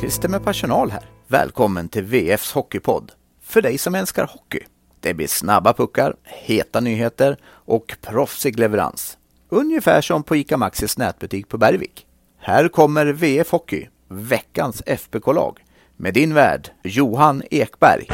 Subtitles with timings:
[0.00, 1.02] Christer med personal här.
[1.28, 3.12] Välkommen till VFs Hockeypodd.
[3.42, 4.60] För dig som älskar hockey.
[5.00, 9.18] Det blir snabba puckar, heta nyheter och proffsig leverans.
[9.48, 12.06] Ungefär som på ICA Maxis nätbutik på Bergvik.
[12.38, 15.58] Här kommer VF Hockey, veckans FBK-lag,
[15.96, 18.06] med din värd Johan Ekberg.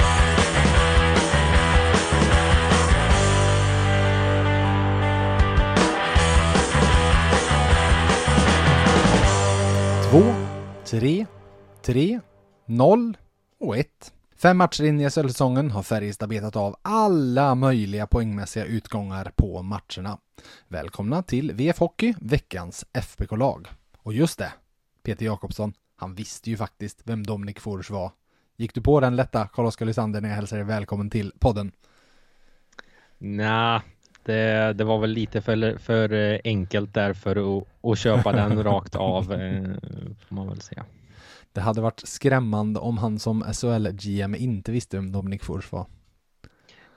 [10.10, 10.22] Två,
[10.84, 11.26] tre,
[11.82, 12.20] tre,
[12.66, 13.16] noll
[13.60, 14.12] och ett.
[14.36, 20.18] Fem matcher in i SHL-säsongen har Färjestad betat av alla möjliga poängmässiga utgångar på matcherna.
[20.68, 23.68] Välkomna till VF Hockey, veckans FBK-lag.
[23.98, 24.52] Och just det,
[25.02, 28.12] Peter Jakobsson, han visste ju faktiskt vem Dominik Fors var.
[28.56, 31.72] Gick du på den lätta, Carl-Oskar Lysander, när jag hälsade dig välkommen till podden?
[33.18, 33.80] Nej,
[34.24, 38.96] det, det, var väl lite för, för enkelt där för att, att köpa den rakt
[38.96, 39.62] av, eh,
[40.28, 40.84] får man väl säga.
[41.52, 45.86] Det hade varit skrämmande om han som SHL-GM inte visste vem Dominik Fors var.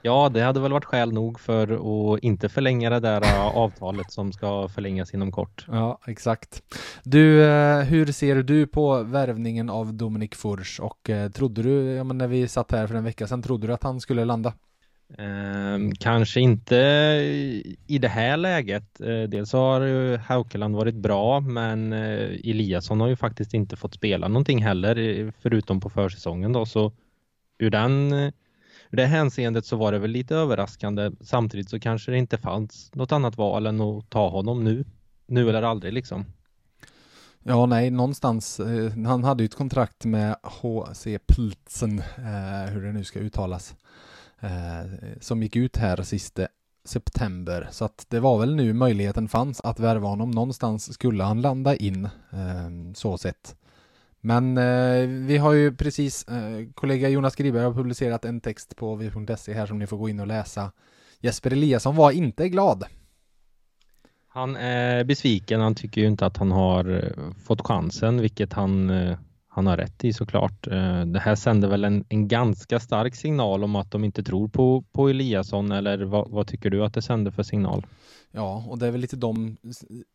[0.06, 1.72] Ja, det hade väl varit skäl nog för
[2.14, 3.22] att inte förlänga det där
[3.54, 5.66] avtalet som ska förlängas inom kort.
[5.68, 6.62] Ja, exakt.
[7.02, 12.04] Du, eh, hur ser du på värvningen av Dominik Furs och eh, trodde du, ja
[12.04, 14.52] men när vi satt här för en vecka sedan, trodde du att han skulle landa?
[15.18, 16.76] Eh, kanske inte
[17.86, 19.00] i det här läget.
[19.00, 23.94] Eh, dels har ju Haukeland varit bra, men eh, Eliasson har ju faktiskt inte fått
[23.94, 26.92] spela någonting heller, förutom på försäsongen då, så
[27.58, 28.32] ur den eh,
[28.90, 31.10] ur det hänseendet så var det väl lite överraskande.
[31.20, 34.84] Samtidigt så kanske det inte fanns något annat val än att ta honom nu.
[35.26, 36.24] Nu eller aldrig liksom.
[37.42, 38.60] Ja, nej, någonstans.
[38.60, 43.70] Eh, han hade ju ett kontrakt med HC Plzen, eh, hur det nu ska uttalas,
[43.70, 43.76] eh,
[44.40, 44.84] Eh,
[45.20, 46.48] som gick ut här sista
[46.84, 47.68] september.
[47.70, 50.30] Så att det var väl nu möjligheten fanns att värva honom.
[50.30, 53.56] Någonstans skulle han landa in, eh, så sett.
[54.20, 58.94] Men eh, vi har ju precis, eh, kollega Jonas Skriberg har publicerat en text på
[58.94, 60.72] v.se här som ni får gå in och läsa.
[61.20, 62.84] Jesper Eliasson var inte glad.
[64.28, 68.90] Han är besviken, han tycker ju inte att han har eh, fått chansen, vilket han,
[68.90, 69.18] eh,
[69.54, 70.66] han har rätt i såklart.
[70.66, 74.48] Eh, det här sänder väl en, en ganska stark signal om att de inte tror
[74.48, 77.86] på, på Eliasson, eller vad, vad tycker du att det sänder för signal?
[78.30, 79.56] Ja, och det är väl lite de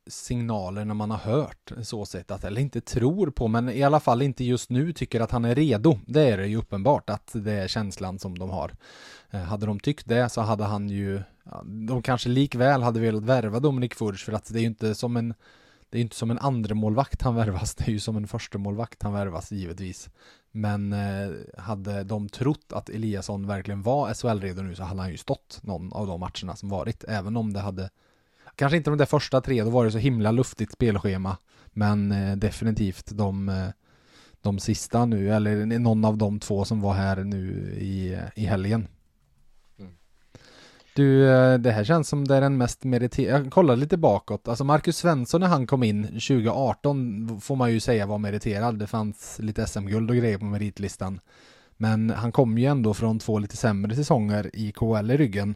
[0.09, 4.21] signalerna man har hört så sett att, eller inte tror på, men i alla fall
[4.21, 5.99] inte just nu tycker att han är redo.
[6.07, 8.71] Det är det ju uppenbart att det är känslan som de har.
[9.29, 13.23] Eh, hade de tyckt det så hade han ju, ja, de kanske likväl hade velat
[13.23, 15.33] värva Dominik Furch för att det är ju inte som en
[15.89, 18.57] det är inte som en andra målvakt han värvas, det är ju som en första
[18.57, 20.09] målvakt han värvas givetvis.
[20.51, 25.17] Men eh, hade de trott att Eliasson verkligen var SHL-redo nu så hade han ju
[25.17, 27.89] stått någon av de matcherna som varit, även om det hade
[28.55, 31.37] Kanske inte de där första tre, då var det så himla luftigt spelschema.
[31.65, 33.67] Men eh, definitivt de, eh,
[34.41, 38.45] de sista nu, eller någon av de två som var här nu i, eh, i
[38.45, 38.87] helgen.
[40.93, 44.47] Du, eh, det här känns som det är den mest meriterade, jag kollar lite bakåt,
[44.47, 48.87] alltså Marcus Svensson när han kom in 2018 får man ju säga var meriterad, det
[48.87, 51.19] fanns lite SM-guld och grejer på meritlistan.
[51.77, 55.55] Men han kom ju ändå från två lite sämre säsonger i KL i ryggen.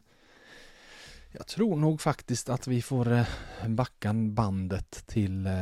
[1.36, 3.26] Jag tror nog faktiskt att vi får eh,
[3.68, 5.54] backa bandet till eh,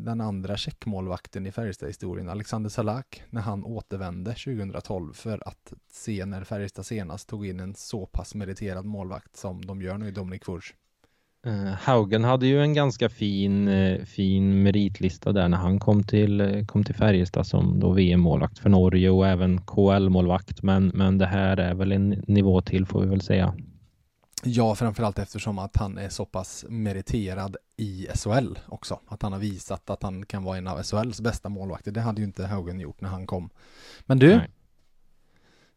[0.00, 6.44] den andra checkmålvakten i Färjestad-historien, Alexander Salak, när han återvände 2012 för att se när
[6.44, 10.44] Färjestad senast tog in en så pass meriterad målvakt som de gör nu i Dominik
[10.44, 10.74] Furs.
[11.46, 13.70] Eh, Haugen hade ju en ganska fin,
[14.06, 19.10] fin meritlista där när han kom till, kom till Färjestad som då VM-målvakt för Norge
[19.10, 20.62] och även KL-målvakt.
[20.62, 23.54] Men, men det här är väl en nivå till får vi väl säga.
[24.44, 29.00] Ja, framförallt eftersom att han är så pass meriterad i SHL också.
[29.06, 31.90] Att han har visat att han kan vara en av SHLs bästa målvakter.
[31.90, 33.50] Det hade ju inte Haugen gjort när han kom.
[34.00, 34.50] Men du, Nej.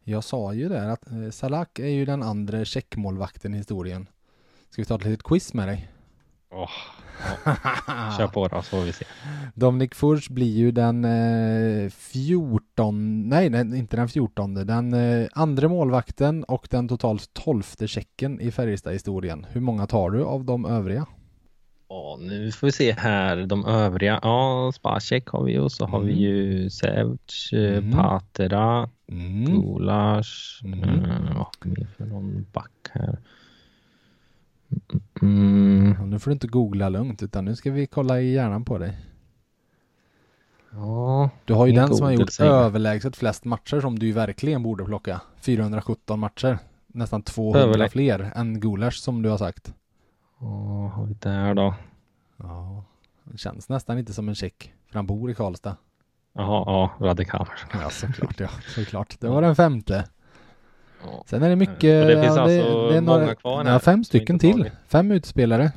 [0.04, 4.08] jag sa ju där att eh, Salak är ju den andra checkmålvakten i historien.
[4.70, 5.92] Ska vi ta ett litet quiz med dig?
[6.52, 6.70] Oh,
[8.18, 9.06] Kör på då så får vi se.
[9.56, 15.68] Dominik Furch blir ju den eh, 14, nej, nej inte den 14, den eh, andra
[15.68, 19.46] målvakten och den totalt tolfte checken i Färjestad-historien.
[19.50, 21.06] Hur många tar du av de övriga?
[21.90, 24.20] Ja, nu får vi se här, de övriga.
[24.24, 26.24] Ja, Spacek har vi och så har vi mm.
[26.24, 27.92] ju Sevc, eh, mm.
[27.92, 29.46] Patera, mm.
[29.46, 30.90] Gulas, mm.
[31.28, 33.20] Vad har vi för någon back här?
[35.22, 36.10] Mm.
[36.10, 38.98] Nu får du inte googla lugnt utan nu ska vi kolla i hjärnan på dig.
[40.74, 44.64] Ja, du har ju den som har gjort överlägset flest matcher som du ju verkligen
[44.64, 45.22] borde plocka.
[45.42, 46.60] 417 matcher.
[46.88, 49.74] Nästan 200 Överlä fler än Gulasch som du har sagt.
[50.40, 51.76] Ja, har vi där då?
[52.38, 52.84] Ja,
[53.24, 54.74] det känns nästan inte som en check.
[54.88, 55.76] För han bor i Karlstad.
[56.34, 57.50] Jaha, ja, Radekar.
[57.74, 59.20] Ja, såklart, ja, såklart.
[59.20, 60.08] Det var den femte.
[61.04, 61.24] Ja.
[61.28, 62.04] Sen är det mycket...
[62.04, 64.58] Och det finns ja, alltså det är många kvar här Ja, fem stycken till.
[64.58, 64.74] tagit.
[64.88, 65.72] Fem utspelare.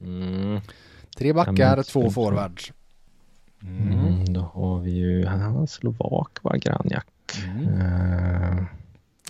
[0.00, 0.60] Mm.
[1.16, 2.72] Tre backar, två forwards.
[3.62, 3.98] Mm.
[3.98, 7.06] Mm, då har vi ju, han slovak va, Granjak.
[7.44, 7.68] Mm.
[7.68, 8.64] Uh,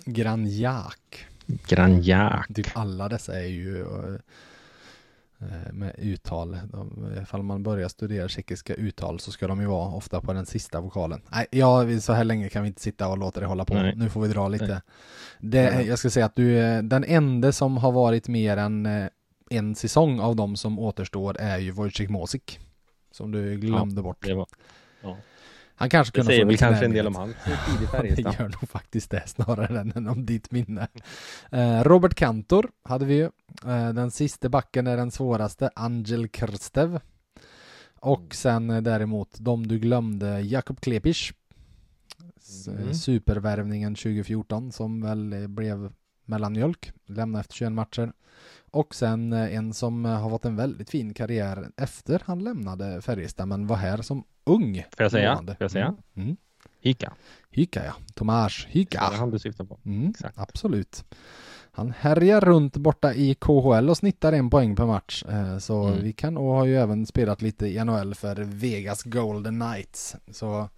[0.05, 1.25] Granjak.
[1.67, 2.47] Granjak.
[2.53, 4.19] Typ alla dessa är ju eh,
[5.71, 6.57] med uttal.
[6.71, 10.45] De, ifall man börjar studera tjeckiska uttal så ska de ju vara ofta på den
[10.45, 11.21] sista vokalen.
[11.31, 13.73] Nej, ja, så här länge kan vi inte sitta och låta det hålla på.
[13.73, 13.93] Nej.
[13.95, 14.81] Nu får vi dra lite.
[15.39, 19.07] Det, jag ska säga att du är den enda som har varit mer än eh,
[19.49, 22.59] en säsong av de som återstår är ju Wojciech Mosik.
[23.11, 24.25] Som du glömde bort.
[24.25, 24.47] Det, var,
[25.01, 25.17] ja.
[25.79, 28.39] Han kanske det kunde säger få väl kanske en del om hans tid i Det
[28.39, 30.87] gör nog faktiskt det snarare än om ditt minne.
[31.51, 33.23] Eh, Robert Kantor hade vi ju.
[33.65, 36.99] Eh, den sista backen är den svåraste, Angel Krstev.
[37.99, 41.33] Och sen eh, däremot de du glömde, Jakob Klepisch.
[42.37, 42.93] S- Mm.
[42.93, 45.91] Supervärvningen 2014 som väl eh, blev
[46.25, 48.13] mellanmjölk, lämnade efter 21 matcher.
[48.71, 53.01] Och sen eh, en som eh, har fått en väldigt fin karriär efter han lämnade
[53.01, 54.75] Färjestad men var här som ung.
[54.97, 55.37] Får jag säga?
[55.45, 55.85] Får jag säga?
[55.85, 55.97] Mm.
[56.27, 56.37] Mm.
[56.81, 57.13] Hika.
[57.51, 58.99] Hyka ja, Tomas Det Hyka.
[58.99, 59.79] är han du syftar på.
[59.85, 60.37] Mm, Exakt.
[60.37, 61.05] absolut.
[61.71, 65.23] Han härjar runt borta i KHL och snittar en poäng per match.
[65.29, 66.03] Eh, Så Mm.
[66.03, 70.15] vi kan och har ju även spelat lite i NHL för Vegas Golden Knights.
[70.31, 70.69] Så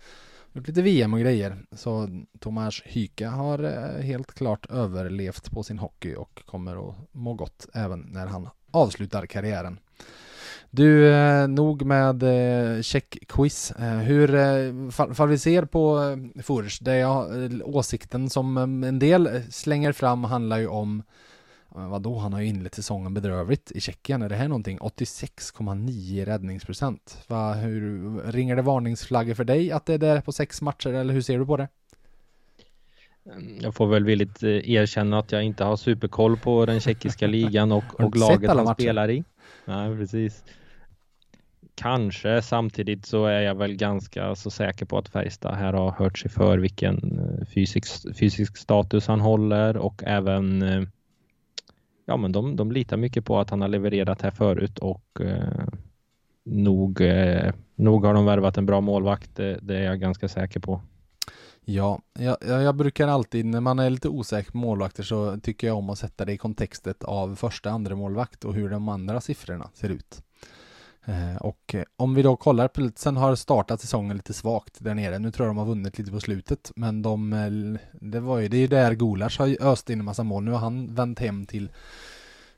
[0.53, 1.57] gjort lite VM och grejer.
[1.71, 2.09] Så
[2.39, 7.67] Tomas Hyka har eh, helt klart överlevt på sin hockey och kommer att må gott
[7.73, 9.79] även när han avslutar karriären.
[10.69, 13.73] Du, eh, nog med eh, checkquiz.
[13.77, 17.31] Hur, fall, fall vi ser på Furs, det jag,
[17.63, 21.03] åsikten som en del slänger fram handlar ju om
[21.75, 24.21] Vadå, han har ju inlett säsongen bedrövligt i Tjeckien.
[24.21, 24.79] Är det här någonting?
[24.79, 27.23] 86,9 räddningsprocent.
[27.27, 31.13] Va, hur, ringer det varningsflaggor för dig att det är där på sex matcher eller
[31.13, 31.67] hur ser du på det?
[33.25, 37.27] Mm, Jag får väl villigt eh, erkänna att jag inte har superkoll på den tjeckiska
[37.37, 38.81] ligan och, och laget han matcher?
[38.81, 39.23] spelar i.
[39.65, 40.43] Nej, precis.
[41.75, 46.17] Kanske samtidigt så är jag väl ganska så säker på att Färjestad här har hört
[46.19, 50.83] sig för vilken eh, fysisk, fysisk status han håller och även eh,
[52.11, 55.67] ja men de, de litar mycket på att han har levererat här förut och eh,
[56.45, 60.59] nog, eh, nog har de värvat en bra målvakt, det, det är jag ganska säker
[60.59, 60.81] på.
[61.65, 65.77] Ja, jag, jag brukar alltid när man är lite osäker på målvakter så tycker jag
[65.77, 69.69] om att sätta det i kontextet av första andra målvakt och hur de andra siffrorna
[69.73, 70.23] ser ut.
[71.05, 75.19] Eh, och eh, om vi då kollar, Pilsen har startat säsongen lite svagt där nere.
[75.19, 78.47] Nu tror jag de har vunnit lite på slutet, men de, eh, det var ju,
[78.47, 80.43] det är ju där Gulasch har öst in en massa mål.
[80.43, 81.71] Nu har han vänt hem till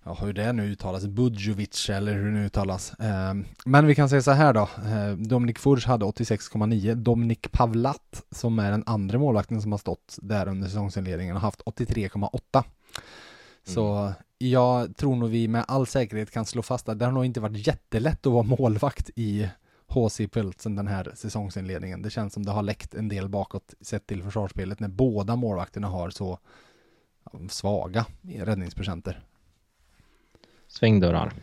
[0.06, 2.94] Ja, hur det nu uttalas, Budjovic eller hur det nu uttalas.
[3.00, 4.70] Ehm, men vi kan säga så här då.
[5.18, 6.96] Dominik Furch hade 86,9.
[6.96, 11.62] Dominik Pavlat, som är den andra målvakten som har stått där under säsongsinledningen, har haft
[11.62, 12.64] 83,8.
[13.64, 17.26] Så jag tror nog vi med all säkerhet kan slå fast att det har nog
[17.26, 19.50] inte varit jättelätt att vara målvakt i
[19.88, 22.02] HC Pilsen den här säsongsinledningen.
[22.02, 25.88] Det känns som det har läckt en del bakåt sett till försvarsspelet när båda målvakterna
[25.88, 26.40] har så
[27.50, 29.24] svaga räddningsprocenter.
[30.68, 31.34] Svängdörrar.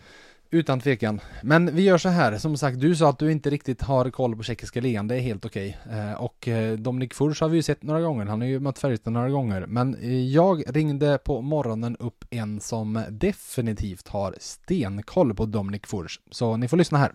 [0.52, 1.20] Utan tvekan.
[1.42, 4.36] Men vi gör så här, som sagt, du sa att du inte riktigt har koll
[4.36, 5.78] på tjeckiska ligan, det är helt okej.
[5.86, 6.14] Okay.
[6.14, 9.12] och eh, Dominik Furch har vi ju sett några gånger, han har ju mött Färjestad
[9.12, 9.66] några gånger.
[9.66, 16.20] Men eh, jag ringde på morgonen upp en som definitivt har stenkoll på Dominik Furch.
[16.30, 17.12] Så ni får lyssna här.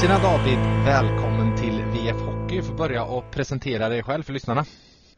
[0.00, 2.62] Tjena David, välkommen till VF Hockey.
[2.62, 4.64] Får börja och presentera dig själv för lyssnarna.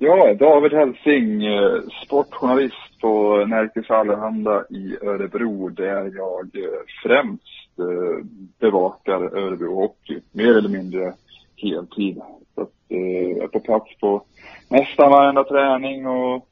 [0.03, 8.27] Ja, David Helsing, eh, sportjournalist på Närkes Allehanda i Örebro där jag eh, främst eh,
[8.61, 11.13] bevakar Örebro Hockey, mer eller mindre
[11.57, 12.21] heltid.
[12.55, 14.23] Så att, jag är på plats på
[14.69, 16.47] nästan varenda träning och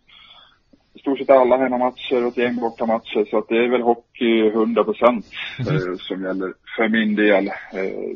[0.95, 3.27] i stort sett alla hemmamatcher och ett gäng bortamatcher.
[3.31, 5.27] Så att det är väl hockey 100 procent
[5.59, 7.51] eh, som gäller för min del.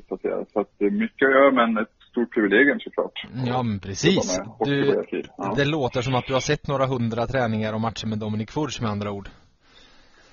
[0.08, 0.44] Så att, säga.
[0.52, 3.26] så att mycket att göra men ett stort privilegium såklart.
[3.46, 4.40] Ja, men precis.
[4.60, 5.04] Du.
[5.36, 5.54] Ja.
[5.56, 8.80] Det låter som att du har sett några hundra träningar och matcher med Dominik Furch
[8.80, 9.28] med andra ord.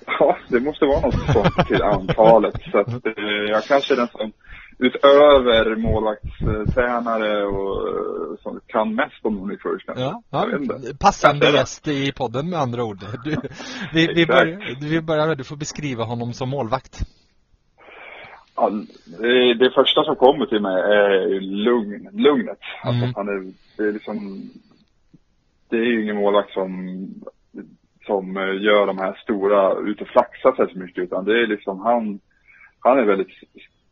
[0.06, 2.54] Ja, det måste vara något sånt till antalet.
[2.72, 4.32] Så att, eh, jag kanske är den som
[4.78, 9.84] utöver målvaktstränare och eh, som kan mest om Dominic Furch.
[10.30, 10.96] Ja, inte.
[11.00, 12.98] passande gäst i podden med andra ord.
[13.24, 13.36] Du,
[13.92, 17.00] vi, vi, börjar, vi börjar du får beskriva honom som målvakt.
[18.60, 18.70] Ja,
[19.20, 22.58] det, det första som kommer till mig är lugn, lugnet.
[22.82, 23.14] Alltså, Mm.
[23.16, 24.42] han är, det är liksom,
[25.70, 27.06] det är ju ingen målvakt som,
[28.06, 31.46] som eh, gör de här stora, ut och flaxar sig så mycket, utan det är
[31.46, 32.20] liksom han,
[32.80, 33.28] han är väldigt,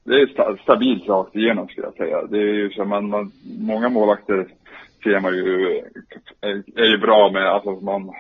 [0.05, 2.27] det är stabilt rakt igenom skulle jag säga.
[2.27, 4.47] Det är ju så man, man många målvakter
[5.03, 5.79] ser man ju,
[6.41, 8.11] är, är ju bra med, alltså man,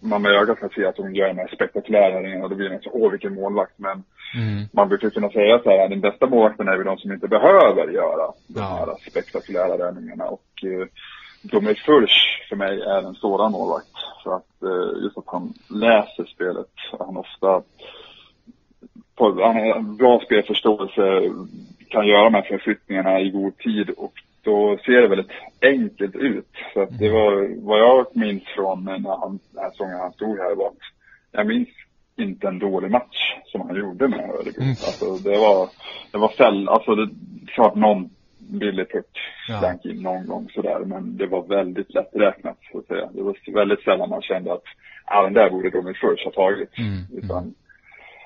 [0.00, 2.68] man med ögat kan se att de gör de här spektakulära räddningarna och då blir
[2.68, 3.72] det så, åh vilken målvakt.
[3.76, 4.02] Men
[4.34, 4.64] mm.
[4.72, 7.88] man brukar kunna säga så här, den bästa målvakten är väl de som inte behöver
[7.88, 10.24] göra de här spektakulära räddningarna.
[10.24, 10.86] Och eh,
[11.42, 13.96] Dominic Furch för mig är en sådan målvakt.
[14.24, 16.72] För att eh, just att han läser spelet.
[16.98, 17.62] Han ofta
[19.16, 21.22] på, han har bra spelförståelse,
[21.88, 25.32] kan göra de här förflyttningarna i god tid och då ser det väldigt
[25.62, 26.52] enkelt ut.
[26.74, 27.18] Så att det mm.
[27.18, 30.78] var vad jag minns från när han, den här säsongen han stod här var att
[31.32, 31.68] jag minns
[32.16, 34.62] inte en dålig match som han gjorde med Örebro.
[34.62, 34.70] Mm.
[34.70, 35.68] Alltså det var,
[36.12, 37.08] det var sällan, alltså det
[37.46, 42.78] klart någon billig puck slank in någon gång sådär men det var väldigt lätträknat så
[42.78, 43.08] att säga.
[43.14, 44.64] Det var väldigt sällan man kände att
[45.06, 46.78] ja, den där borde Dominic Furch ha tagit.
[46.78, 47.24] Mm.
[47.24, 47.54] Utan, mm.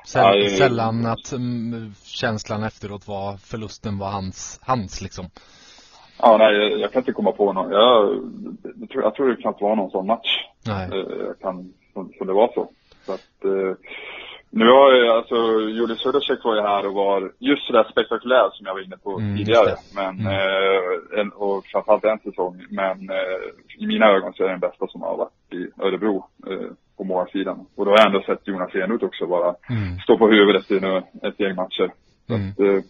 [0.06, 5.26] Säll, ja, sällan att um, känslan efteråt var förlusten var hans, hans liksom.
[6.22, 7.72] Ja, nej, jag, jag kan inte komma på någon.
[7.72, 8.20] Jag,
[8.80, 10.44] jag, tror, jag tror det knappt var någon sån match.
[10.66, 10.88] Nej.
[10.92, 11.72] Eh, jag kan,
[12.18, 12.68] så det var så.
[13.06, 13.76] Så att, eh,
[14.56, 15.36] nu har jag, alltså,
[15.68, 19.18] Julius Södersäck var ju här och var just sådär spektakulär som jag var inne på
[19.18, 19.74] mm, tidigare.
[19.94, 20.26] Men, mm.
[20.26, 22.66] eh, en, och framförallt en säsong.
[22.70, 23.46] Men eh,
[23.78, 27.04] i mina ögon så är det den bästa som har varit i Örebro eh, på
[27.04, 27.66] målsidan.
[27.76, 29.98] Och då har jag ändå sett Jonas Enroth också bara mm.
[30.04, 31.90] stå på huvudet i nu, ett gäng matcher.
[32.26, 32.48] Så mm.
[32.50, 32.84] att,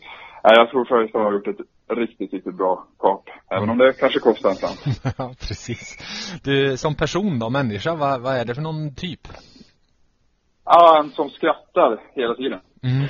[0.45, 3.25] eh, jag tror Färjestad har gjort ett riktigt, riktigt bra kap.
[3.51, 4.81] Även om det kanske kostar en slant.
[5.19, 5.97] ja, precis.
[6.45, 9.29] Du, som person då, människa, vad, vad är det för någon typ?
[10.65, 12.61] Ja, en som skrattar hela tiden.
[12.83, 13.07] Mm.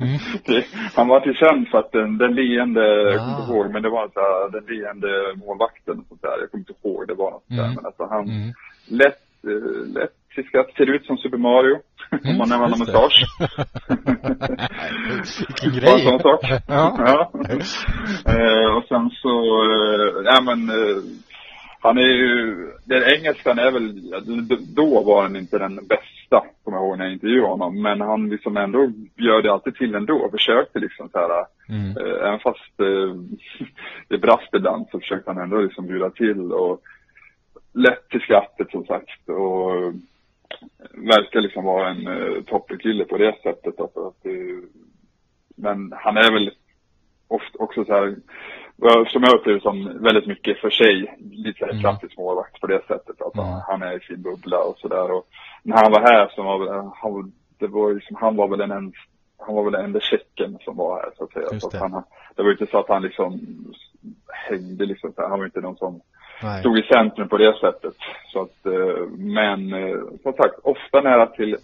[0.00, 0.18] Mm.
[0.46, 0.66] det,
[0.96, 3.10] han var till känd för att den, den leende, ah.
[3.12, 6.36] jag kommer inte ihåg, men det var så här, den leende målvakten och sånt där.
[6.40, 7.62] Jag kommer inte ihåg, det var något mm.
[7.62, 7.74] där.
[7.74, 8.52] Men alltså han, mm.
[8.88, 11.78] lätt, eh, lätt skratt, ser ut som Super Mario.
[12.12, 13.24] Mm, om man använder mustasch.
[15.48, 15.92] Vilken grej.
[15.92, 16.40] En sån sak.
[16.68, 16.96] ja.
[16.98, 17.30] ja.
[18.32, 19.34] Eh, och sen så,
[19.72, 21.02] eh, ja men eh,
[21.80, 24.12] han är ju, den engelskan är väl,
[24.74, 27.82] då var han inte den bästa, kommer jag ihåg när jag intervjuade honom.
[27.82, 31.96] Men han liksom ändå gör det alltid till ändå, försökte liksom så här, mm.
[31.96, 33.14] eh, även fast eh,
[34.08, 36.80] det brast ibland så försökte han ändå liksom bjuda till och
[37.74, 39.28] lätt till skrattet som sagt.
[39.28, 39.92] Och
[41.06, 43.80] verkar liksom vara en uh, toppkille på det sättet.
[43.80, 44.26] Alltså, att,
[45.56, 46.50] men han är väl
[47.28, 48.16] ofta också så här,
[49.06, 51.82] som jag upplever som väldigt mycket för sig, lite så här mm.
[51.82, 53.22] klassisk målvakt på det sättet.
[53.22, 53.60] Alltså, mm.
[53.66, 55.22] Han är i sin bubbla och sådär.
[55.62, 58.96] När han var här så var han, det var liksom, han var väl den enda
[59.46, 61.60] han var väl den enda tjecken som var här så att säga.
[61.60, 62.02] Så att han,
[62.36, 63.40] det var inte så att han liksom
[64.48, 66.00] hängde liksom, han var inte någon som
[66.42, 66.60] Nej.
[66.60, 67.94] stod i centrum på det sättet.
[68.32, 71.54] Så att, eh, men eh, som sagt, ofta nära till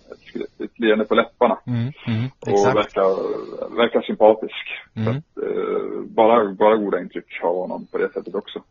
[0.59, 1.59] ett leende på läpparna.
[1.67, 4.67] Mm, mm, och verkar, verkar sympatisk.
[4.97, 5.09] Mm.
[5.09, 8.63] Att, eh, bara, bara goda intryck av honom på det sättet också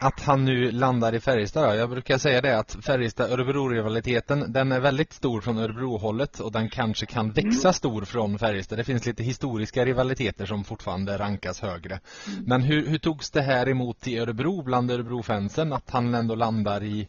[0.00, 1.78] att han nu landar i Färjestad.
[1.78, 7.06] Jag brukar säga det att Färjestad-Örebro-rivaliteten den är väldigt stor från Örebro-hållet och den kanske
[7.06, 8.78] kan växa stor från Färjestad.
[8.78, 12.00] Det finns lite historiska rivaliteter som fortfarande rankas högre.
[12.46, 16.82] Men hur, hur togs det här emot i Örebro bland Örebro-fansen att han ändå landar
[16.82, 17.08] i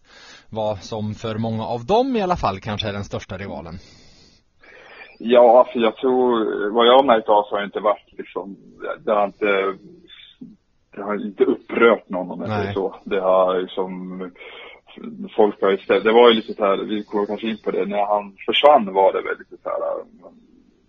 [0.49, 3.73] vad som för många av dem i alla fall kanske är den största rivalen?
[5.21, 8.57] Ja, alltså jag tror, vad jag har märkt av så har det inte varit liksom,
[9.05, 9.45] det har inte
[10.99, 12.95] det har inte upprört någon om jag säger så.
[13.03, 14.31] Det har liksom,
[15.35, 17.85] folk har istället, det var ju lite så här, vi kommer kanske in på det,
[17.85, 19.79] när han försvann var det väl lite så här,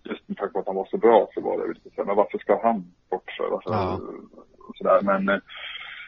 [0.03, 2.05] just med tanke på att han var så bra så var det lite så här,
[2.05, 2.77] men varför ska han
[3.11, 3.49] bort för?
[3.49, 3.99] Varför, ja.
[4.67, 5.01] och så där.
[5.01, 5.41] Men eh,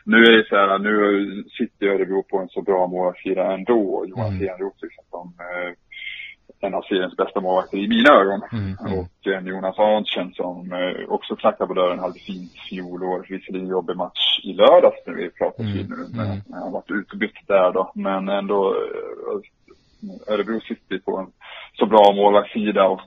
[0.05, 4.05] nu är det så här, nu sitter Örebro på en så bra målsida ändå.
[4.07, 4.39] Johan mm.
[4.39, 5.72] Stenroth liksom som eh,
[6.63, 8.41] en av seriens bästa målvakter i mina ögon.
[8.51, 9.00] Mm, mm.
[9.00, 13.25] Och en Jonas Arntzen som eh, också knackade på dörren, hade fint fjolår.
[13.29, 16.41] Visserligen jobbig match i lördags när vi pratar mm, nu, men mm.
[16.51, 17.91] han varit utbytt där då.
[17.96, 21.27] Men ändå, eh, Örebro sitter på en
[21.79, 23.01] så bra målvaktssida och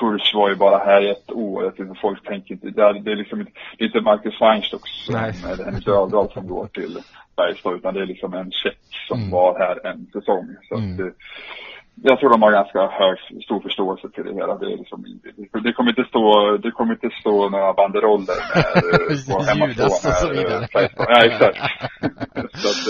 [0.00, 1.64] Furch var ju bara här i ett år.
[1.64, 3.38] Jag tycker folk tänker inte, det är, det är liksom
[3.78, 6.98] det är inte Marcus Weinstock som är Henrik Ödahl som går till
[7.36, 9.30] Bergstad utan det är liksom en check som mm.
[9.30, 10.56] var här en säsong.
[10.68, 11.14] Så att, mm
[11.94, 14.54] jag tror de har ganska hög, stor förståelse till det hela.
[14.58, 15.04] Det, liksom,
[15.64, 18.38] det, kommer inte stå, det kommer inte stå några banderoller
[19.10, 19.86] med på hemmaplan.
[19.86, 20.68] och så vidare.
[20.96, 21.58] Ja, exakt.
[22.60, 22.80] så att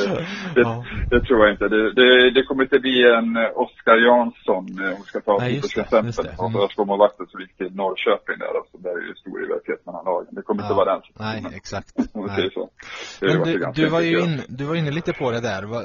[0.55, 0.85] det, ja.
[1.11, 1.69] det, tror jag inte.
[1.69, 6.29] Det, det, kommer inte bli en Oskar Jansson, om vi ska ta Nej, som exempel.
[6.41, 6.89] Mm.
[6.89, 10.29] Målvakten som gick till Norrköping där, alltså, där är ju stor rivalitet mellan lagen.
[10.31, 10.67] Det kommer ja.
[10.67, 11.03] inte vara den.
[11.19, 11.93] Nej, exakt.
[12.15, 12.51] Nej.
[12.55, 12.69] Så.
[13.21, 15.85] Men du, du var ju in, du var inne lite på det där, vad,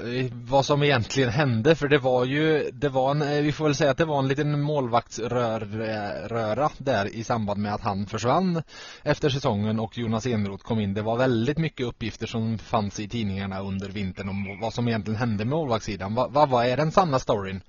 [0.51, 3.75] vad som egentligen hände, för det var ju, det var en, eh, vi får väl
[3.75, 8.61] säga att det var en liten målvaktsröra där i samband med att han försvann
[9.03, 10.93] efter säsongen och Jonas Enroth kom in.
[10.93, 15.19] Det var väldigt mycket uppgifter som fanns i tidningarna under vintern om vad som egentligen
[15.19, 16.15] hände med målvaktssidan.
[16.15, 17.61] Vad, vad, vad är den sanna storyn?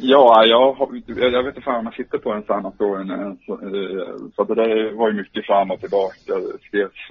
[0.00, 3.10] Ja, jag, jag vet inte fan om jag sitter på den sanna storyn.
[3.10, 6.14] Eh, så, eh, så det där var ju mycket fram och tillbaka.
[6.26, 7.08] Det skrevs,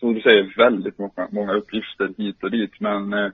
[0.00, 2.80] som du säger, väldigt många, många uppgifter hit och dit.
[2.80, 3.30] Men eh,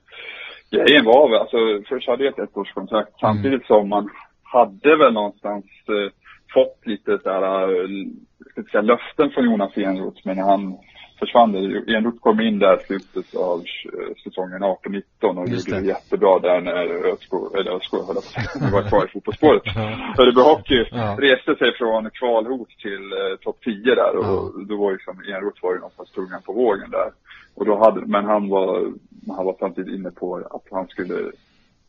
[0.72, 3.34] grejen var väl, alltså först hade jag ett ettårskontrakt mm.
[3.34, 4.10] samtidigt som man
[4.42, 6.12] hade väl någonstans eh,
[6.54, 7.42] fått lite sådär,
[7.82, 10.78] eh, säga, löften från Jonas Enroth, men han
[11.22, 11.54] försvann.
[11.96, 16.38] Enroth kom in där i slutet av eh, säsongen 18-19 och Just gjorde det jättebra
[16.38, 19.62] där när Ösko, eller Ösko höll jag var kvar i fotbollsspåret.
[20.18, 21.16] Örebro Hockey ja.
[21.20, 24.64] reste sig från kvalhot till eh, topp 10 där och ja.
[24.68, 27.10] då var liksom Enroth var ju någonstans tungan på vågen där.
[27.54, 28.92] Och då hade, men han var,
[29.28, 31.32] han var samtidigt inne på att han skulle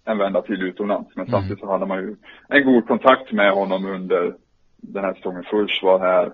[0.05, 1.15] en vända till utomlands.
[1.15, 1.31] Men mm.
[1.31, 2.15] samtidigt så hade man ju
[2.47, 4.35] en god kontakt med honom under
[4.77, 5.43] den här säsongen.
[5.43, 6.33] Fulch var här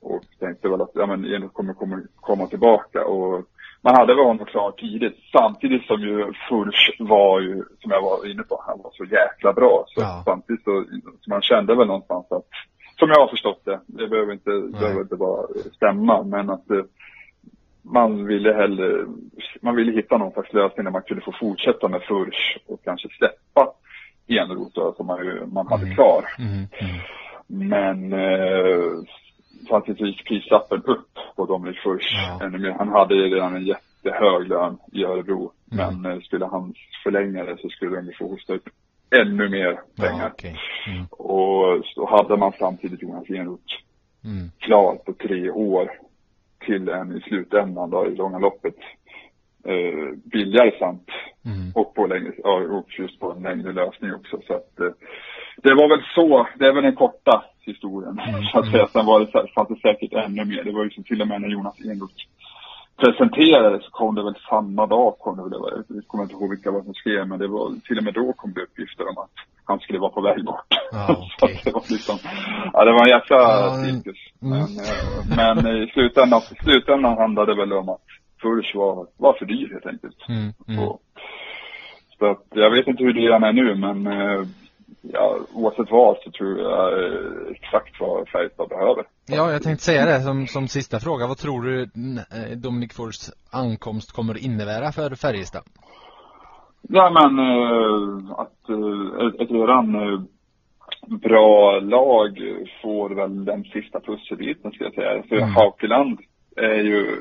[0.00, 3.04] och tänkte väl att ja, men Enok kommer, kommer komma tillbaka.
[3.04, 3.44] Och
[3.82, 5.16] man hade väl honom klar tidigt.
[5.32, 9.52] Samtidigt som ju Fulch var ju, som jag var inne på, han var så jäkla
[9.52, 9.84] bra.
[9.86, 10.22] Så ja.
[10.24, 10.84] samtidigt så,
[11.20, 12.48] så man kände väl någonstans att,
[12.98, 16.70] som jag har förstått det, det behöver inte, det behöver inte bara stämma, men att
[16.70, 16.84] eh,
[17.82, 19.06] man ville hellre,
[19.60, 23.08] man ville hitta någon slags lösning där man kunde få fortsätta med Fulch och kanske
[23.08, 23.72] släppa
[24.26, 25.18] Enroth som man,
[25.52, 25.94] man hade mm.
[25.94, 26.24] klar.
[26.38, 26.66] Mm.
[26.80, 27.68] Mm.
[27.68, 28.84] Men eh,
[29.68, 32.46] samtidigt gick prislappen upp på Dominic Furch ja.
[32.46, 32.70] ännu mer.
[32.78, 35.52] Han hade ju redan en jättehög lön i Örebro.
[35.72, 36.00] Mm.
[36.02, 38.68] Men eh, skulle han förlänga det så skulle de få hosta upp
[39.10, 40.22] ännu mer pengar.
[40.22, 40.54] Ja, okay.
[40.86, 41.06] mm.
[41.10, 43.74] Och så hade man samtidigt Jonas Enroth
[44.24, 44.50] mm.
[44.58, 45.90] klar på tre år
[46.66, 48.76] till en i slutändan då i långa loppet
[49.64, 51.08] eh, billigare samt
[51.44, 51.72] mm.
[51.74, 52.32] och på längre,
[52.78, 54.40] och just på en längre lösning också.
[54.46, 54.92] Så att eh,
[55.62, 58.42] det var väl så, det är väl den korta historien mm.
[58.42, 58.86] så att säga.
[58.86, 60.64] Sen var det, fanns det säkert ännu mer.
[60.64, 62.24] Det var ju liksom till och med när Jonas Enroth
[62.96, 66.70] presenterades så kom det väl samma dag kom det väl, jag kommer inte ihåg vilka
[66.70, 69.30] var som skrev men det var till och med då kom det uppgifter om att
[69.64, 70.66] han skulle vara på väg bort.
[70.92, 71.56] Ah, okay.
[71.56, 72.18] så det var liksom,
[72.72, 74.18] ja det var en jäkla ah, cirkus.
[74.42, 74.58] Mm.
[74.58, 78.06] Men, eh, men i slutändan, i slutändan handlade det väl om att
[78.42, 80.28] Furch var, var för dyr helt enkelt.
[80.28, 80.84] Mm, mm.
[80.84, 81.00] Och,
[82.18, 84.42] så att, jag vet inte hur dyr han är nu men eh,
[85.02, 89.04] ja, oavsett vad så tror jag eh, exakt vad Färjestad behöver.
[89.26, 91.26] Ja, jag tänkte säga det som, som sista fråga.
[91.26, 95.62] Vad tror du eh, Dominik Fors ankomst kommer innebära för Färjestad?
[96.88, 98.68] Ja, men eh, att
[99.24, 99.92] ett, ett redan
[101.06, 102.38] bra lag
[102.82, 105.22] får väl den sista pusselbiten ska jag säga.
[105.28, 105.54] För mm.
[105.54, 106.18] Haukeland
[106.56, 107.16] är ju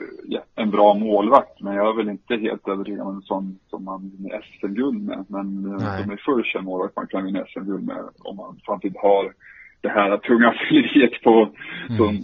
[0.56, 5.04] en bra målvakt, men jag är väl inte helt övertygad som, som man vinner SM-guld
[5.04, 5.26] med.
[5.28, 6.04] Men eh, Nej.
[6.04, 9.34] de är först en målvakt man kan vinna SM-guld med om man samtidigt har
[9.82, 11.50] det här tunga artilleriet på,
[11.90, 12.16] mm.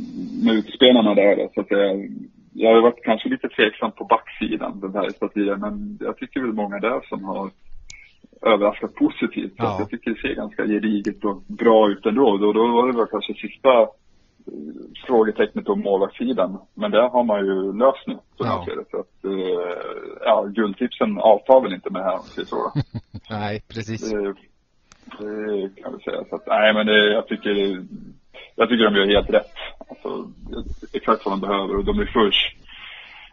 [0.45, 1.49] med utspelarna där.
[1.53, 2.09] Så att jag,
[2.53, 6.53] jag har varit kanske lite tveksam på backsidan den här statistiken, men jag tycker väl
[6.53, 7.49] många där som har
[8.41, 9.53] överraskat positivt.
[9.57, 9.75] Ja.
[9.75, 12.27] Så jag tycker det ser ganska gediget och bra ut ändå.
[12.29, 13.87] Och då var det väl kanske sista
[15.07, 16.60] frågetecknet om målvaktssidan.
[16.73, 18.53] Men det har man ju löst nu, som ja.
[18.53, 18.86] jag ser det.
[18.91, 22.71] Så att, eh, ja, guldtipsen avtar väl inte med här, om så.
[23.29, 24.12] nej, precis.
[24.12, 24.33] Det,
[25.19, 26.23] det, kan vi säga.
[26.29, 27.86] Så att, nej, men det, jag tycker,
[28.55, 29.53] jag tycker de gör helt rätt.
[29.89, 30.31] Alltså,
[30.93, 32.57] exakt vad de behöver och de är först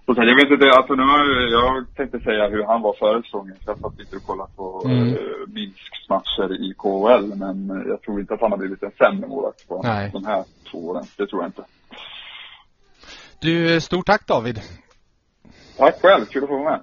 [0.06, 3.56] jag vet inte, alltså nu har jag tänkte säga hur han var före säsongen.
[3.66, 5.08] Jag satt inte och kollade på mm.
[5.08, 5.16] uh,
[5.48, 7.34] Minsks matcher i KHL.
[7.34, 10.10] Men jag tror inte att han har blivit en sämre målvakt på Nej.
[10.12, 11.04] de här två åren.
[11.16, 11.64] Det tror jag inte.
[13.40, 14.60] Du, stort tack David.
[15.76, 16.80] Tack själv, kul att få vara med.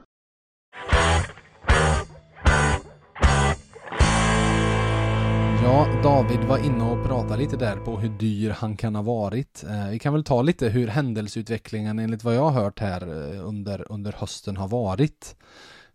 [5.64, 9.64] Ja, David var inne och pratade lite där på hur dyr han kan ha varit.
[9.64, 13.48] Eh, vi kan väl ta lite hur händelseutvecklingen enligt vad jag har hört här eh,
[13.48, 15.36] under, under hösten har varit.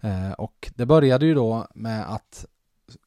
[0.00, 2.46] Eh, och det började ju då med att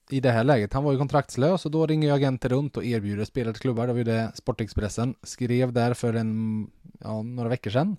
[0.09, 3.25] i det här läget, han var ju kontraktslös och då ringer agenter runt och erbjuder
[3.25, 3.87] spelare till klubbar.
[3.87, 6.67] Det var ju det Sportexpressen skrev där för en,
[6.99, 7.97] ja, några veckor sedan.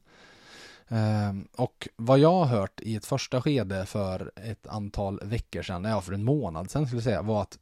[1.57, 6.01] Och vad jag har hört i ett första skede för ett antal veckor sedan, ja
[6.01, 7.59] för en månad sedan skulle jag säga, var att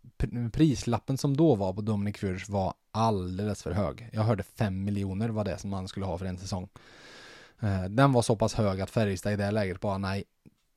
[0.52, 4.08] prislappen som då var på Dominic Furch var alldeles för hög.
[4.12, 6.68] Jag hörde 5 miljoner var det som man skulle ha för en säsong.
[7.60, 10.24] Eh, den var så pass hög att Färjestad i det läget bara nej,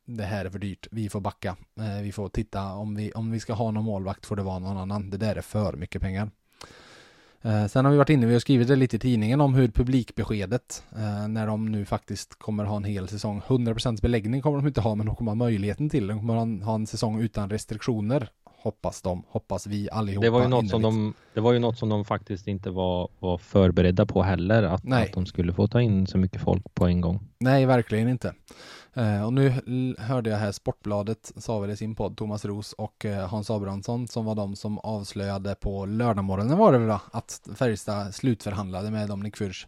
[0.06, 1.56] det här är för dyrt, vi får backa.
[1.80, 4.60] Eh, vi får titta, om vi, om vi ska ha någon målvakt får det vara
[4.60, 5.10] någon annan.
[5.10, 6.32] Det där är för mycket pengar.
[7.42, 9.68] Eh, sen har vi varit inne vi har skrivit det lite i tidningen om hur
[9.68, 10.84] publikbeskedet,
[11.28, 14.96] när de nu faktiskt kommer ha en hel säsong, 100% beläggning kommer de inte ha,
[14.96, 16.08] men de kommer ha möjligheten till.
[16.08, 18.30] De kommer ha en, ha en säsong utan restriktioner,
[18.62, 20.26] Hoppas de, hoppas vi allihopa.
[20.26, 23.10] Det var ju något, som de, det var ju något som de faktiskt inte var,
[23.20, 26.86] var förberedda på heller, att, att de skulle få ta in så mycket folk på
[26.86, 27.20] en gång.
[27.38, 28.34] Nej, verkligen inte.
[28.94, 29.54] Eh, och nu
[30.00, 34.08] hörde jag här Sportbladet sa väl i sin podd, Thomas Ros och eh, Hans Abrahamsson
[34.08, 39.38] som var de som avslöjade på lördagmorgonen var det väl att Färjestad slutförhandlade med Dominik
[39.38, 39.66] Fürch.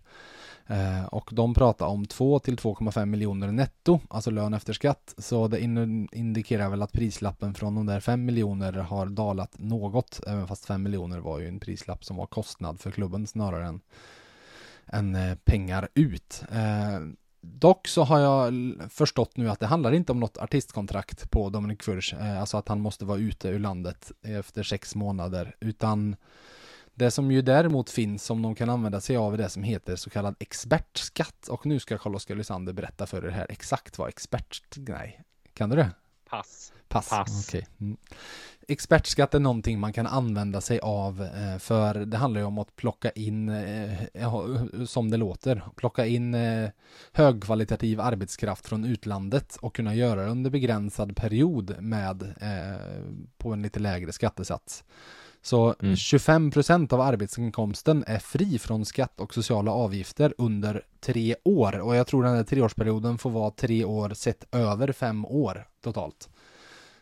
[0.67, 5.15] Eh, och de pratar om 2 till 2,5 miljoner netto, alltså lön efter skatt.
[5.17, 5.59] Så det
[6.11, 10.83] indikerar väl att prislappen från de där 5 miljoner har dalat något, även fast 5
[10.83, 13.81] miljoner var ju en prislapp som var kostnad för klubben snarare än,
[14.87, 16.43] än eh, pengar ut.
[16.51, 16.99] Eh,
[17.45, 18.53] Dock så har jag
[18.89, 22.67] förstått nu att det handlar inte om något artistkontrakt på Dominic Furch, eh, alltså att
[22.67, 26.15] han måste vara ute ur landet efter sex månader, utan
[26.95, 29.95] det som ju däremot finns som de kan använda sig av är det som heter
[29.95, 31.47] så kallad expertskatt.
[31.47, 34.77] Och nu ska Carl-Oskar Lysander berätta för er här exakt vad expert...
[34.77, 35.21] Nej,
[35.53, 35.89] kan du det?
[36.29, 36.73] Pass.
[36.87, 37.09] Pass.
[37.09, 37.49] Pass.
[37.49, 37.63] Okay.
[37.81, 37.97] Mm.
[38.67, 42.75] Expertskatt är någonting man kan använda sig av eh, för det handlar ju om att
[42.75, 46.69] plocka in, eh, som det låter, plocka in eh,
[47.11, 52.35] högkvalitativ arbetskraft från utlandet och kunna göra det under begränsad period med
[53.37, 54.83] på en lite lägre skattesats.
[55.45, 55.95] Så mm.
[55.95, 62.07] 25% av arbetsinkomsten är fri från skatt och sociala avgifter under tre år och jag
[62.07, 66.29] tror den här treårsperioden får vara tre år sett över fem år totalt.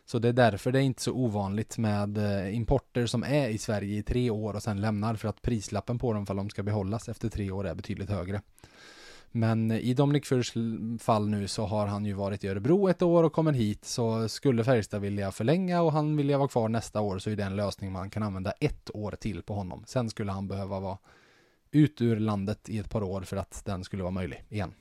[0.05, 3.57] Så det är därför det är inte så ovanligt med eh, importer som är i
[3.57, 6.63] Sverige i tre år och sen lämnar för att prislappen på dem för de ska
[6.63, 8.41] behållas efter tre år är betydligt högre.
[9.31, 10.53] Men i Dominic Furs
[10.99, 14.29] fall nu så har han ju varit i Örebro ett år och kommer hit så
[14.29, 17.55] skulle Färjestad vilja förlänga och han vill vara kvar nästa år så är det en
[17.55, 19.83] lösning man kan använda ett år till på honom.
[19.87, 20.97] Sen skulle han behöva vara
[21.71, 24.73] ut ur landet i ett par år för att den skulle vara möjlig igen.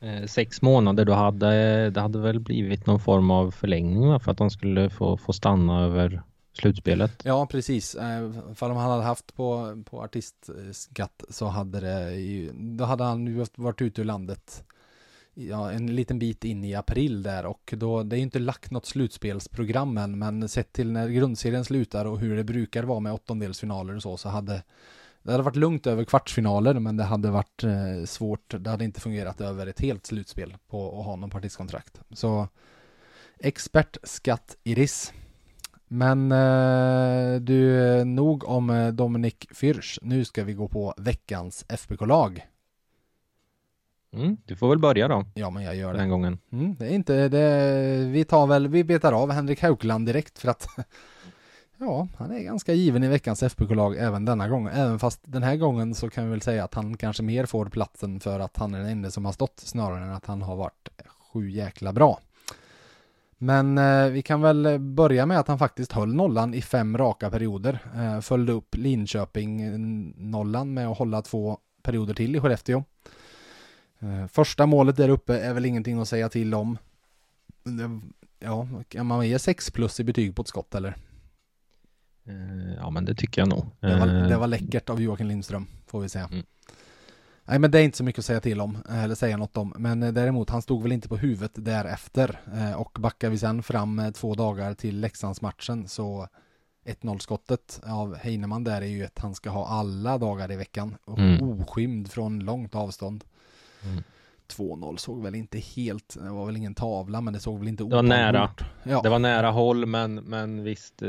[0.00, 4.38] Eh, sex månader, då hade det hade väl blivit någon form av förlängning för att
[4.38, 7.12] han skulle få, få stanna över slutspelet.
[7.24, 7.94] Ja, precis.
[7.94, 13.04] Eh, Fall om han hade haft på, på artistskatt så hade det ju, då hade
[13.04, 14.64] han ju varit ute ur landet
[15.34, 18.70] ja, en liten bit in i april där och då, det är ju inte lagt
[18.70, 23.12] något slutspelsprogram än, men sett till när grundserien slutar och hur det brukar vara med
[23.12, 24.62] åttondelsfinaler och så, så hade
[25.22, 28.54] det hade varit lugnt över kvartsfinaler, men det hade varit eh, svårt.
[28.58, 32.00] Det hade inte fungerat över ett helt slutspel på att ha någon partiskontrakt.
[32.12, 32.48] Så
[33.38, 35.12] expertskatt Iris.
[35.92, 39.98] Men eh, du, nog om eh, Dominik Fürch.
[40.02, 42.46] Nu ska vi gå på veckans FBK-lag.
[44.12, 45.24] Mm, du får väl börja då.
[45.34, 45.98] Ja, men jag gör det.
[45.98, 46.38] Den gången.
[46.52, 50.48] Mm, det är inte, det, vi tar väl, vi betar av Henrik Haukland direkt för
[50.48, 50.66] att
[51.78, 54.66] Ja, han är ganska given i veckans FBK-lag även denna gång.
[54.66, 57.66] Även fast den här gången så kan vi väl säga att han kanske mer får
[57.66, 60.56] platsen för att han är den enda som har stått snarare än att han har
[60.56, 60.88] varit
[61.32, 62.20] sju jäkla bra.
[63.42, 67.30] Men eh, vi kan väl börja med att han faktiskt höll nollan i fem raka
[67.30, 67.78] perioder.
[67.96, 72.84] Eh, följde upp Linköping-nollan med att hålla två perioder till i Skellefteå.
[73.98, 76.78] Eh, första målet där uppe är väl ingenting att säga till om.
[78.38, 80.96] Ja, kan man ge 6 plus i betyg på ett skott eller?
[82.24, 83.66] Eh, ja, men det tycker jag nog.
[83.80, 86.28] Det var, det var läckert av Joakim Lindström, får vi säga.
[86.32, 86.44] Mm.
[87.50, 89.74] Nej, men det är inte så mycket att säga till om, eller säga något om.
[89.76, 92.40] Men eh, däremot, han stod väl inte på huvudet därefter.
[92.54, 96.28] Eh, och backar vi sen fram två dagar till Leksandsmatchen så
[96.86, 100.96] 1-0 skottet av Heinemann där är ju att han ska ha alla dagar i veckan.
[101.18, 101.60] Mm.
[101.60, 103.24] Oskymd från långt avstånd.
[103.84, 104.02] Mm.
[104.56, 107.84] 2-0 såg väl inte helt, det var väl ingen tavla men det såg väl inte
[107.84, 108.50] Det var nära.
[108.82, 109.00] Ja.
[109.02, 111.08] Det var nära håll men, men visst, eh,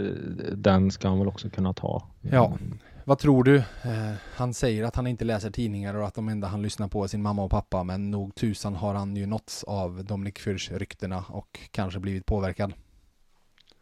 [0.54, 2.08] den ska han väl också kunna ta.
[2.22, 2.58] Ja.
[3.06, 3.58] Vad tror du?
[3.58, 7.04] Eh, han säger att han inte läser tidningar och att de enda han lyssnar på
[7.04, 10.78] är sin mamma och pappa men nog tusan har han ju nåtts av Dominic Fürchs
[10.78, 12.74] ryktena och kanske blivit påverkad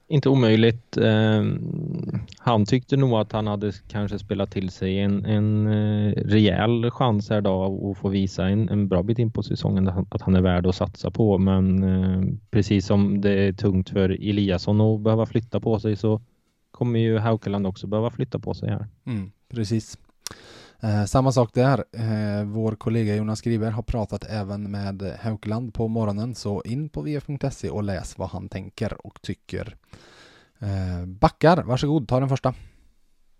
[0.10, 0.98] inte omöjligt.
[0.98, 1.44] Eh,
[2.38, 7.30] han tyckte nog att han hade kanske spelat till sig en, en eh, rejäl chans
[7.30, 10.42] här då att få visa en, en bra bit in på säsongen att han är
[10.42, 11.38] värd att satsa på.
[11.38, 16.22] Men eh, precis som det är tungt för Eliasson att behöva flytta på sig så
[16.80, 18.88] kommer ju Haukeland också behöva flytta på sig här.
[19.06, 19.98] Mm, precis.
[20.80, 21.86] Eh, samma sak där.
[21.92, 27.02] Eh, vår kollega Jonas Skriver har pratat även med Haukeland på morgonen, så in på
[27.02, 29.76] vf.se och läs vad han tänker och tycker.
[30.60, 32.54] Eh, backar, varsågod, ta den första.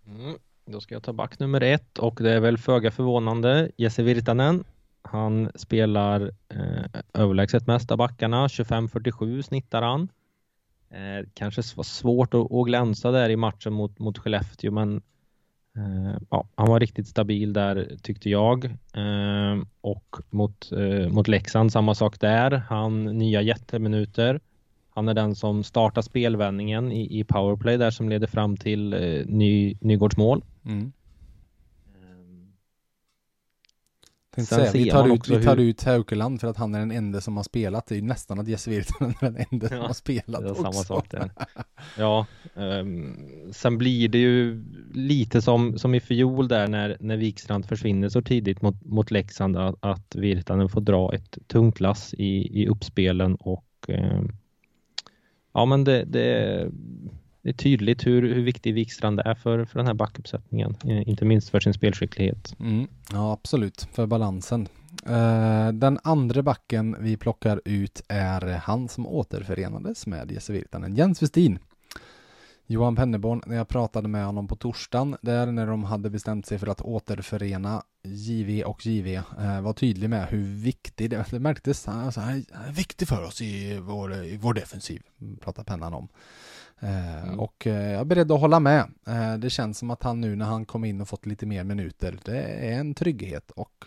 [0.06, 3.70] Mm, då ska jag ta back nummer ett och det är väl föga förvånande.
[3.76, 4.64] Jesse Virtanen.
[5.02, 10.08] Han spelar eh, överlägset mest av backarna, 25-47 snittar han.
[10.90, 15.02] Eh, kanske var svårt att, att glänsa där i matchen mot, mot Skellefteå men
[15.76, 18.64] Eh, ja, han var riktigt stabil där tyckte jag.
[18.94, 22.50] Eh, och mot, eh, mot Leksand samma sak där.
[22.50, 24.40] Han nya jätteminuter.
[24.90, 29.26] Han är den som startar spelvändningen i, i powerplay där som leder fram till eh,
[29.26, 30.44] ny, Nygårds mål.
[30.64, 30.92] Mm.
[31.94, 32.52] Ehm,
[34.46, 36.78] Tänkte Sen säga, vi tar, ut, vi tar hur- ut Haukeland för att han är
[36.78, 37.86] den enda som har spelat.
[37.86, 40.46] Det är ju nästan att Jesse Virtanen är den enda som Ja, har spelat Det
[40.48, 40.62] är också.
[40.62, 41.30] samma sak där.
[41.98, 43.16] Ja, ehm,
[43.52, 48.22] sen blir det ju lite som, som i fjol där när, när Wikstrand försvinner så
[48.22, 53.34] tidigt mot, mot Leksand att, att Virtanen får dra ett tungt lass i, i uppspelen
[53.34, 54.28] och ehm,
[55.54, 56.66] ja men det, det,
[57.42, 61.24] det är tydligt hur, hur viktig Wikstrand är för, för den här backuppsättningen, eh, inte
[61.24, 62.54] minst för sin spelskicklighet.
[62.60, 64.68] Mm, ja, absolut, för balansen.
[65.06, 71.22] Eh, den andra backen vi plockar ut är han som återförenades med Jesse Virtanen, Jens
[71.22, 71.58] Westin.
[72.66, 76.58] Johan Penneborn, när jag pratade med honom på torsdagen, där när de hade bestämt sig
[76.58, 81.86] för att återförena JV och JV, eh, var tydlig med hur viktig det, det märktes.
[81.86, 85.02] Han alltså, är viktig för oss i vår, i vår defensiv,
[85.40, 86.08] pratar pennan om.
[86.80, 87.40] Eh, Mm.
[87.40, 88.84] Och eh, jag är beredd att hålla med.
[89.06, 91.64] Eh, det känns som att han nu när han kom in och fått lite mer
[91.64, 93.84] minuter, det är en trygghet och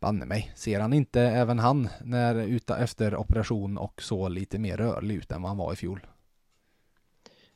[0.00, 4.76] banne mig, ser han inte även han när uta efter operation och så lite mer
[4.76, 6.06] rörlig ut än vad han var i fjol?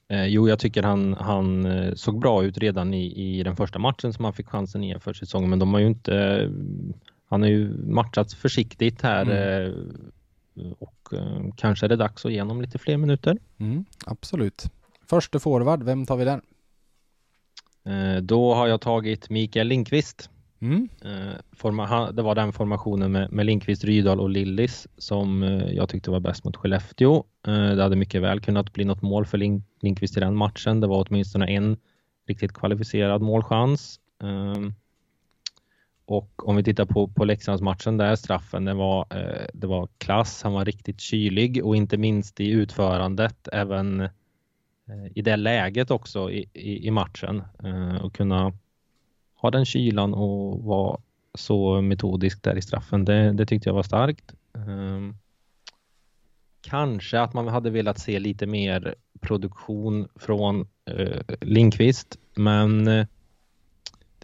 [0.08, 4.12] Eh, jo, jag tycker han, han såg bra ut redan i, i den första matchen
[4.12, 6.50] som han fick chansen i för säsongen, men de har ju inte...
[7.30, 9.72] Han har ju matchats försiktigt här eh,
[10.78, 13.38] och eh, kanske är det dags att ge honom lite fler minuter.
[13.58, 14.64] Mm, absolut.
[15.06, 16.40] Förste forward, vem tar vi där?
[17.84, 20.30] Eh, Då har jag tagit Mikael Lindqvist.
[20.60, 25.42] Mm, Eh, det var den formationen med, med Lindqvist, Rydahl och Lillis som
[25.72, 27.24] jag tyckte var bäst mot Skellefteå.
[27.42, 30.80] Det hade mycket väl kunnat bli något mål för Lin- Lindqvist i den matchen.
[30.80, 31.76] Det var åtminstone en
[32.28, 34.00] riktigt kvalificerad målchans.
[36.08, 40.42] Och om vi tittar på, på Leksandsmatchen där, straffen, det var, eh, det var klass.
[40.42, 46.30] Han var riktigt kylig och inte minst i utförandet, även eh, i det läget också
[46.30, 47.42] i, i, i matchen.
[47.64, 48.52] Eh, Och kunna
[49.34, 51.00] ha den kylan och vara
[51.34, 53.04] så metodisk där i straffen.
[53.04, 54.34] Det, det tyckte jag var starkt.
[54.54, 55.16] Ehm,
[56.60, 63.06] kanske att man hade velat se lite mer produktion från eh, uh, Linkvist, men eh,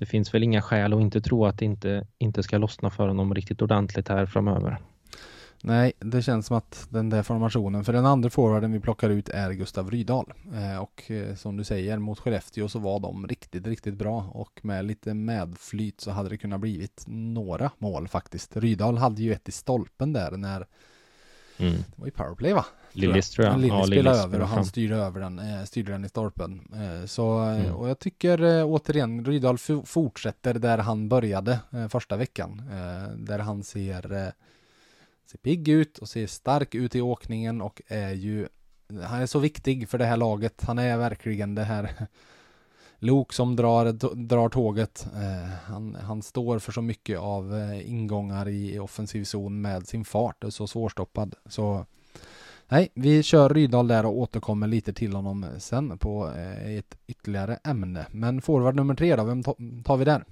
[0.04, 3.08] det finns väl inga skäl att inte tro att det inte, inte ska lossna för
[3.08, 4.78] honom riktigt ordentligt här framöver.
[5.62, 9.28] nej, det känns som att den där formationen, för den andra forwarden vi plockar ut
[9.28, 10.32] är Gustav Rydahl.
[10.54, 14.60] Eh, och eh, som du säger, mot Skellefteå så var de riktigt, riktigt bra och
[14.62, 18.56] med lite medflyt så hade det kunnat blivit några mål faktiskt.
[18.56, 20.66] Rydahl hade ju ett i stolpen där när
[21.58, 21.72] Mm.
[21.72, 22.66] Det var i powerplay va?
[22.92, 23.56] Lillis tror jag.
[23.56, 26.68] Lillis Ja, spelade Lillis över och han styrde över den, eh, styrde den i stolpen.
[26.74, 27.74] Eh, så, eh, Mm.
[27.74, 31.58] och jag tycker återigen, Rydahl fortsätter där han började
[31.90, 32.62] första veckan.
[33.16, 34.32] Där han ser,
[35.30, 38.48] ser pigg ut och ser stark ut i åkningen och är ju,
[39.04, 40.64] han är så viktig för det här laget.
[40.66, 41.90] Han är verkligen det här
[43.04, 43.92] lok som drar,
[44.26, 45.06] drar tåget.
[45.14, 50.04] Eh, han, han står för så mycket av eh, ingångar i offensiv zon med sin
[50.04, 51.34] fart och så svårstoppad.
[51.46, 51.86] Så
[52.68, 57.58] nej, vi kör Rydahl där och återkommer lite till honom sen på eh, ett ytterligare
[57.64, 58.06] ämne.
[58.10, 59.42] Men forward nummer tre då, vem
[59.84, 60.24] tar vi där?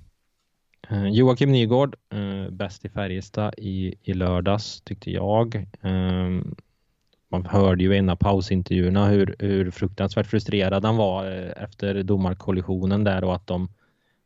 [0.91, 5.55] Eh, Joakim Nygård, eh, bäst i Färjestad i, i lördags tyckte jag.
[5.81, 6.43] Eh,
[7.33, 11.63] Eh, man hörde ju i en av pausintervjuerna hur, hur fruktansvärt frustrerad han var eh,
[11.65, 13.69] efter domarkollisionen där och att de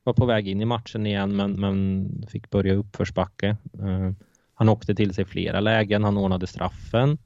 [0.04, 3.56] var på väg in i matchen igen men, men fick börja uppförsbacke.
[3.82, 4.12] Eh,
[4.54, 7.18] han åkte till sig flera lägen, han ordnade straffen.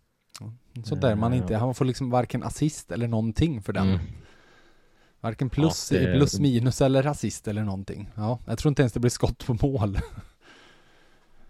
[0.85, 3.89] Så där man Eh, inte, han får liksom varken assist eller någonting för den.
[3.89, 4.01] Mm.
[5.21, 8.09] Varken plus, Ja, det- plus minus eller assist eller någonting.
[8.15, 9.99] Ja, jag tror inte ens det blir skott på mål.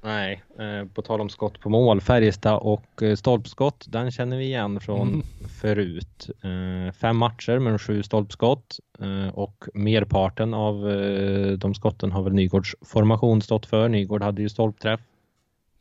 [0.02, 4.44] Nej, eh, på tal om skott på mål, Färjestad och eh, stolpskott, den känner vi
[4.44, 5.22] igen från Mm.
[5.60, 6.30] förut.
[6.42, 8.78] Eh, fem matcher med sju stolpskott
[9.32, 10.82] och merparten av
[11.58, 13.88] de skotten har väl Nygårds formation stått för.
[13.88, 15.00] Nygård hade ju stolpträff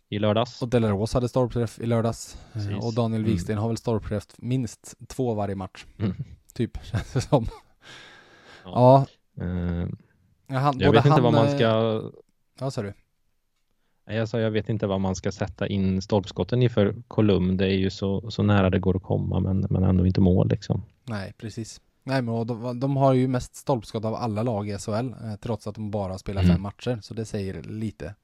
[0.10, 0.62] i lördags.
[0.62, 2.38] Och Delaros hade stolpträff i lördags.
[2.54, 2.86] Precis.
[2.86, 3.32] Och Daniel Mm.
[3.32, 5.86] Wiksten har väl stolpträff minst två varje match.
[6.00, 6.14] Mm.
[6.54, 7.48] Typ, känns det som.
[8.64, 9.06] Ja.
[10.48, 10.58] Ja.
[10.60, 12.02] Han, jag vet inte han, vad man ska
[12.60, 12.94] Ja, sa du.
[14.16, 17.58] Jag, sa, jag vet inte vad man ska sätta in stolpskotten i för kolumn.
[17.58, 20.50] Det är ju så, så nära det går att komma men, men ändå inte mål
[20.50, 20.84] liksom.
[21.04, 21.82] Nej, precis.
[22.04, 25.68] Nej, men de, de har ju mest stolpskott av alla lag i SHL, eh, trots
[25.68, 26.54] att de bara spelar Mm.
[26.54, 28.16] fem matcher, så det säger lite.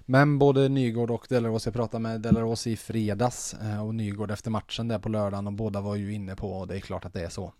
[0.00, 4.50] Men både Nygård och Delaros, jag pratade med Delaros i fredags eh, och Nygård efter
[4.50, 7.12] matchen där på lördagen och båda var ju inne på, och det är klart att
[7.12, 7.52] det är så.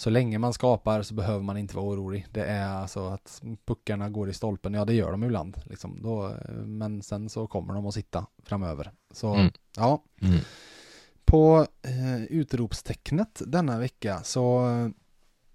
[0.00, 2.26] Så länge man skapar så behöver man inte vara orolig.
[2.32, 5.56] Det är alltså att puckarna går i stolpen, ja det gör de ibland.
[5.66, 6.02] Liksom.
[6.02, 8.92] Då, eh, men sen så kommer de att sitta framöver.
[9.12, 9.52] Så Mm.
[9.76, 10.38] ja, Mm.
[11.24, 14.88] på eh, utropstecknet denna vecka så eh,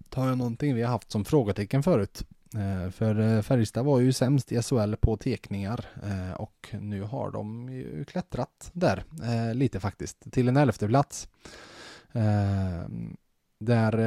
[0.08, 2.22] tar jag någonting vi har haft som frågetecken förut.
[2.54, 7.30] Eh, för eh, Färjestad var ju sämst i SHL på tekningar eh, och nu har
[7.30, 11.28] de ju klättrat där eh, lite faktiskt till en elfte plats.
[13.60, 13.98] Eh, där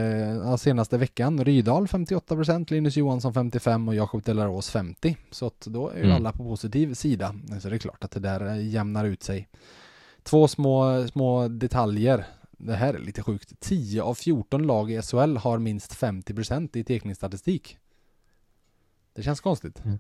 [0.46, 5.16] ja, senaste veckan Rydal 58%, Linus Johansson 55% och Jakob Delaros 50%.
[5.32, 6.16] Så att då är ju mm.
[6.16, 7.36] alla på positiv sida.
[7.62, 9.48] Så det är klart att det där jämnar ut sig.
[10.24, 12.26] Två små, små detaljer.
[12.52, 13.60] Det här är lite sjukt.
[13.60, 17.78] 10 av 14 lag i SHL har minst 50% i teckningsstatistik.
[19.14, 19.86] Det känns konstigt.
[19.86, 20.00] Mm.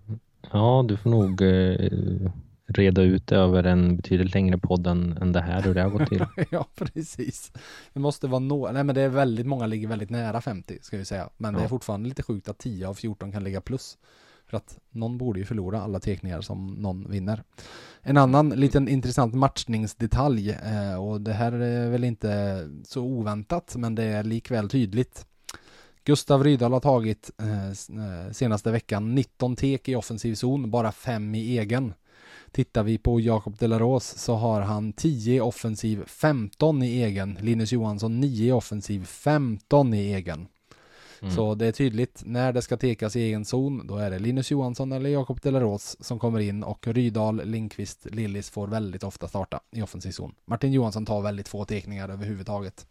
[0.52, 2.32] Ja, du får nog eh,
[2.68, 6.10] reda ut över en betydligt längre podd än, än det här hur det har gått
[6.10, 6.26] till.
[6.50, 7.52] ja, precis.
[7.94, 10.98] Det måste vara några, nej men det är väldigt många ligger väldigt nära 50 ska
[10.98, 11.30] vi säga.
[11.38, 11.60] Men ja.
[11.60, 13.98] det är fortfarande lite sjukt att 10 av 14 kan ligga plus.
[14.50, 17.44] För att någon borde ju förlora alla teckningar som någon vinner.
[18.02, 23.96] En annan liten intressant matchningsdetalj eh, och det här är väl inte så oväntat men
[23.96, 25.26] det är likväl tydligt.
[26.04, 31.36] Gustav Rydahl har tagit eh, eh senaste veckan 19 tek i offensiv zon, bara 5
[31.36, 31.94] i egen.
[32.52, 37.38] Tittar vi på Jakob Delaros så har han 10 i offensiv, 15 i egen.
[37.42, 40.48] Linus Johansson 9 i offensiv, 15 i egen.
[41.22, 41.36] Mm.
[41.36, 44.52] Så det är tydligt, när det ska tekas i egen zon, då är det Linus
[44.52, 49.60] Johansson eller Jakob Delaros som kommer in och Rydal, Linkvist, Lillis får väldigt ofta starta
[49.72, 50.36] i offensiv zon.
[50.46, 52.88] Martin Johansson tar väldigt få tekningar överhuvudtaget.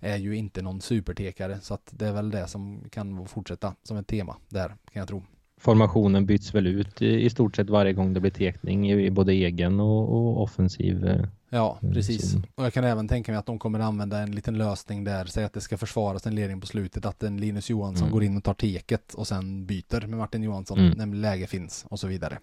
[0.00, 3.96] Är ju inte någon supertekare, så att det är väl det som kan fortsätta som
[3.96, 5.22] ett tema där, kan jag tro
[5.60, 9.32] formationen byts väl ut i, i, stort sett varje gång det blir tekning i, både
[9.32, 11.06] egen och, och offensiv.
[11.06, 12.32] Eh, ja, precis.
[12.32, 12.46] Zon.
[12.54, 15.44] Och jag kan även tänka mig att de kommer använda en liten lösning där, säg
[15.44, 18.12] att det ska försvaras en ledning på slutet, att en Linus Johansson mm.
[18.12, 20.98] går in och tar teket och sen byter med Martin Johansson mm.
[20.98, 22.38] när läge finns och så vidare.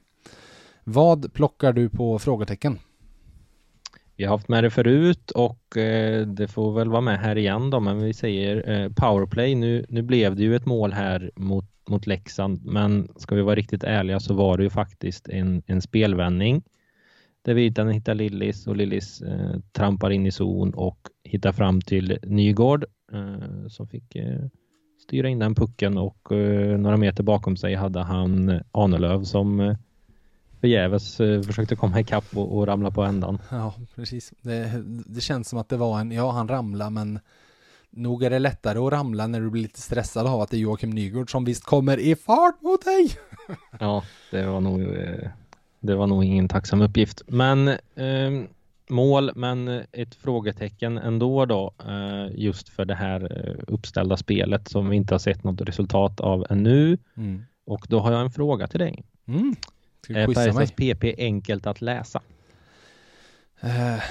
[0.83, 2.79] Vad plockar du på frågetecken?
[4.15, 7.69] Vi har haft med det förut och eh, det får väl vara med här igen
[7.69, 9.55] då, men vi säger eh, powerplay.
[9.55, 12.65] Nu, nu blev det ju ett mål här mot mot Leksand.
[12.65, 16.63] Men ska vi vara riktigt ärliga så var det ju faktiskt en, en spelvändning
[17.41, 22.19] där Virtanen hittar Lillis och Lillis eh, trampar in i zon och hittar fram till
[22.23, 24.45] Nygård eh, som fick eh,
[25.01, 29.77] styra in den pucken och eh, några meter bakom sig hade han Ahnelöv som eh,
[30.61, 33.39] förgäves eh, försökte komma ikapp och, och ramla på ändan.
[33.51, 34.33] Ja, precis.
[34.41, 37.19] Det, det känns som att det var en, ja han ramlade men
[37.89, 40.59] Nog är det lättare att ramla när du blir lite stressad av att det är
[40.59, 43.11] Joakim Nygård som visst kommer i fart mot dig.
[43.79, 45.29] ja, det var nog, eh,
[45.79, 47.21] det var nog ingen tacksam uppgift.
[47.27, 48.47] Men eh,
[48.89, 54.89] mål, men ett frågetecken ändå då, eh, just för det här eh, uppställda spelet som
[54.89, 56.97] vi inte har sett något resultat av ännu.
[57.17, 57.43] Mm.
[57.65, 59.03] Och då har jag en fråga till dig.
[59.27, 59.55] Mm.
[60.09, 62.21] Är Färjestads PP enkelt att läsa?
[63.63, 64.03] Uh,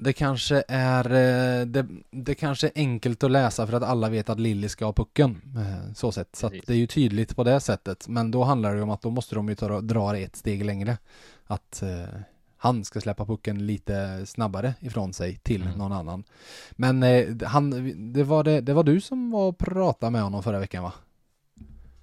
[0.00, 4.28] det kanske är eh, det, det kanske är enkelt att läsa för att alla vet
[4.28, 5.42] att Lilly ska ha pucken.
[5.56, 6.36] Eh, så sett.
[6.36, 8.08] Så det är ju tydligt på det sättet.
[8.08, 10.64] Men då handlar det om att då måste de ju ta, dra det ett steg
[10.64, 10.98] längre.
[11.46, 12.20] Att eh,
[12.56, 15.78] han ska släppa pucken lite snabbare ifrån sig till mm.
[15.78, 16.24] någon annan.
[16.70, 17.70] Men eh, han,
[18.12, 20.92] det var, det, det var du som var och pratade med honom förra veckan va?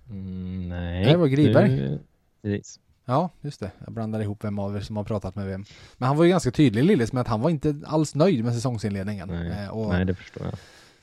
[0.09, 1.05] Mm, nej.
[1.05, 1.69] Det var Griberg.
[1.69, 1.99] Du,
[2.41, 2.79] precis.
[3.09, 3.71] Ja, just det.
[3.85, 5.65] Jag blandar ihop vem av er som har pratat med vem.
[5.97, 8.53] Men han var ju ganska tydlig Lillis med att han var inte alls nöjd med
[8.53, 9.27] säsongsinledningen.
[9.27, 10.53] Nej, eh, och nej det förstår jag.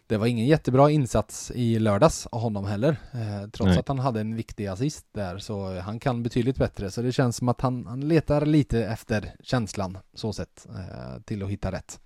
[0.07, 2.97] Det var ingen jättebra insats i lördags av honom heller.
[3.12, 3.79] Eh, trots nej.
[3.79, 6.90] att han hade en viktig assist där så han kan betydligt bättre.
[6.90, 11.43] Så det känns som att han, han letar lite efter känslan så sett eh, till
[11.43, 12.01] att hitta rätt.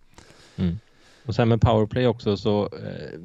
[0.56, 0.78] Mm.
[1.26, 3.18] Och sen med powerplay också så eh,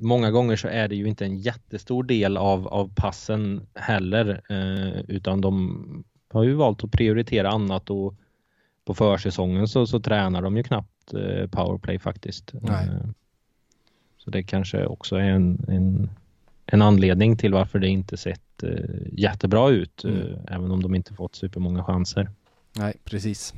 [0.00, 5.00] många gånger så är det ju inte en jättestor del av, av passen heller eh,
[5.00, 8.14] utan de har ju valt att prioritera annat och
[8.84, 12.52] på försäsongen så, så tränar de ju knappt eh, powerplay faktiskt.
[12.52, 12.86] Nej.
[12.86, 13.10] Eh,
[14.18, 16.10] så det kanske också är en, en,
[16.66, 18.70] en anledning till varför det inte sett eh,
[19.12, 20.38] jättebra ut, mm.
[20.48, 22.30] även om de inte fått supermånga chanser.
[22.76, 23.54] Nej, precis.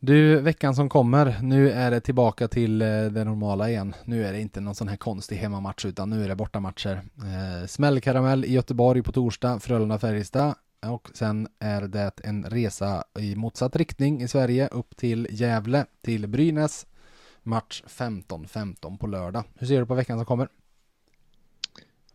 [0.00, 3.94] Du, veckan som kommer, nu är det tillbaka till det normala igen.
[4.04, 7.00] Nu är det inte någon sån här konstig hemmamatch utan nu är det bortamatcher.
[7.16, 10.54] Eh, smällkaramell i Göteborg på torsdag, Frölunda-Färjestad.
[10.86, 16.26] Och sen är det en resa i motsatt riktning i Sverige upp till Gävle till
[16.26, 16.86] Brynäs.
[17.42, 19.44] Match 15-15 på lördag.
[19.54, 20.48] Hur ser du på veckan som kommer?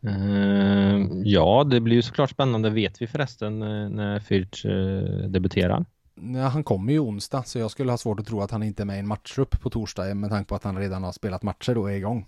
[0.05, 2.69] Uh, ja, det blir ju såklart spännande.
[2.69, 5.85] Vet vi förresten uh, när Fyrch uh, debuterar?
[6.15, 8.83] Ja, han kommer ju onsdag, så jag skulle ha svårt att tro att han inte
[8.83, 11.43] är med i en matchtrupp på torsdag med tanke på att han redan har spelat
[11.43, 12.25] matcher och är igång.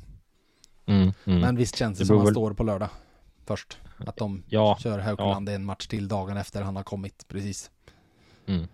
[0.86, 1.40] Mm, mm.
[1.40, 2.34] Men visst känns det, det som att han väl...
[2.34, 2.90] står på lördag
[3.50, 3.78] först.
[3.98, 5.54] Att de ja, kör Haukeland ja.
[5.54, 7.72] en match till dagen efter han har kommit, precis.
[8.46, 8.68] Mm.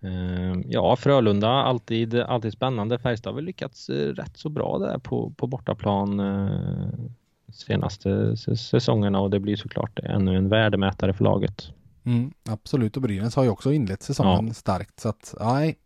[0.00, 2.98] Ehm, ja, Frölunda, alltid, alltid spännande.
[2.98, 6.88] Färjestad har väl lyckats eh, rätt så bra där på, på bortaplan eh,
[7.52, 11.70] senaste säsongerna och det blir såklart ännu en värdemätare för laget.
[12.04, 14.54] Mm, absolut, och Brynäs har ju också inlett säsongen ja.
[14.54, 15.78] starkt så att, nej.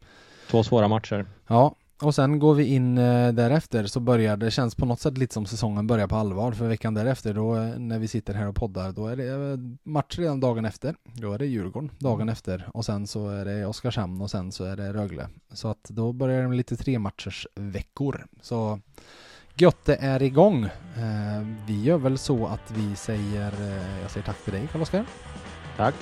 [0.51, 1.27] Två svåra matcher.
[1.47, 5.19] Ja, och sen går vi in eh, därefter så börjar det känns på något sätt
[5.19, 8.49] lite som säsongen börjar på allvar för veckan därefter då eh, när vi sitter här
[8.49, 10.95] och poddar då är det eh, match redan dagen efter.
[11.13, 12.33] Då är det Djurgården dagen mm.
[12.33, 15.29] efter och sen så är det Oskarshamn och sen så är det Rögle.
[15.53, 18.27] Så att då börjar det med lite tre matchers veckor.
[18.41, 18.81] Så
[19.57, 20.69] Götte är igång.
[21.67, 23.53] Vi gör väl så att vi säger,
[24.03, 25.07] jag säger tack till dig Karl-Oskar.
[25.77, 25.95] Tack.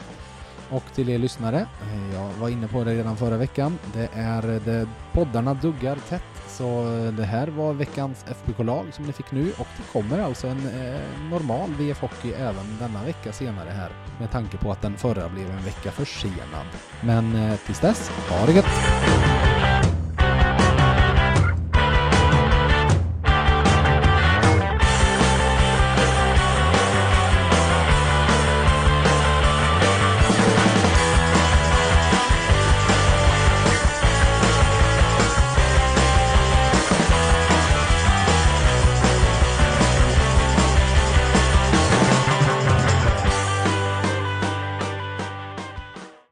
[0.73, 4.55] Och till er lyssnare, eh, jag var inne på det redan förra veckan, det är
[4.55, 6.23] eh, det poddarna duggar tätt.
[6.49, 10.47] Så eh, det här var veckans FBK-lag som ni fick nu och det kommer alltså
[10.47, 11.01] en eh,
[11.31, 15.51] normal VF Hockey även denna vecka senare här med tanke på att den förra blev
[15.51, 16.67] en vecka försenad.
[17.01, 19.82] Men eh, tills dess, ha det gött!